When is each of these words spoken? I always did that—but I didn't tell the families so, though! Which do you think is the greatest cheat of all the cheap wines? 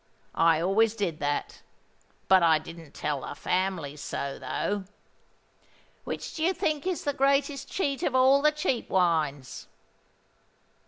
I 0.33 0.59
always 0.61 0.95
did 0.95 1.19
that—but 1.19 2.41
I 2.41 2.57
didn't 2.57 2.95
tell 2.95 3.21
the 3.21 3.35
families 3.35 4.01
so, 4.01 4.39
though! 4.39 4.85
Which 6.05 6.33
do 6.33 6.41
you 6.43 6.55
think 6.55 6.87
is 6.87 7.03
the 7.03 7.13
greatest 7.13 7.69
cheat 7.69 8.01
of 8.01 8.15
all 8.15 8.41
the 8.41 8.51
cheap 8.51 8.89
wines? 8.89 9.67